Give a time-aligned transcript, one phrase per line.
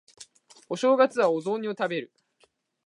[0.67, 2.11] お正月はお雑煮を食べる